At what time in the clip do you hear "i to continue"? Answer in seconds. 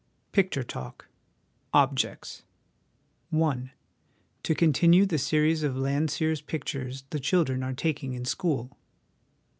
3.39-5.05